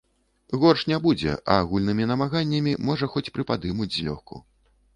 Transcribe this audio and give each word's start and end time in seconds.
Горш 0.61 0.85
не 0.91 0.97
будзе, 1.03 1.35
а 1.51 1.57
агульнымі 1.65 2.07
намаганнямі, 2.13 2.73
можа, 2.89 3.13
хоць 3.17 3.25
прыпадымуць 3.39 3.91
злёгку. 4.01 4.35